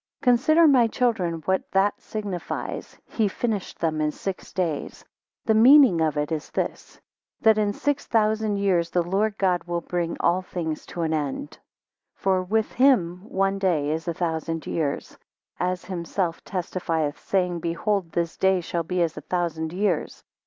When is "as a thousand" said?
19.03-19.71